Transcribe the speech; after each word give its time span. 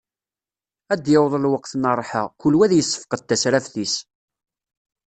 Ad 0.93 0.99
d-yaweḍ 1.03 1.33
lweqt 1.37 1.73
n 1.77 1.83
rrḥa, 1.93 2.23
kul 2.41 2.57
wa 2.57 2.63
ad 2.65 2.73
yessefqed 2.75 3.21
tasraft-is. 3.23 3.95